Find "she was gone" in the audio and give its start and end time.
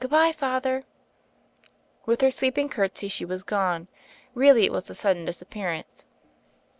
3.06-3.86